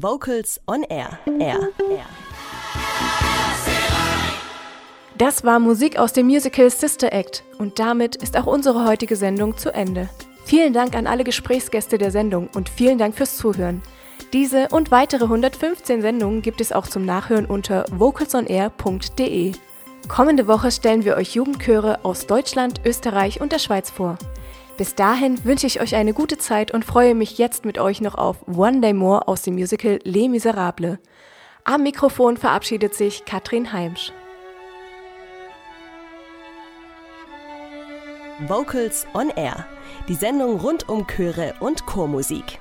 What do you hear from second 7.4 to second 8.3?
und damit